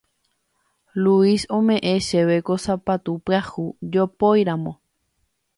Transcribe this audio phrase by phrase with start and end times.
[1.01, 4.73] Luis ome'ẽ chéve ko sapatu pyahu jopóiramo.